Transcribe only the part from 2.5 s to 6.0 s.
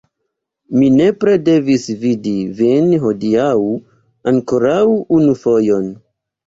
vin hodiaŭ ankoraŭ unu fojon.